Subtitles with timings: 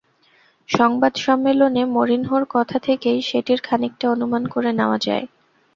[0.69, 5.25] সংবাদ সম্মেলনে মরিনহোর কথা থেকেই সেটির খানিকটা অনুমান করে নেওয়া যায়।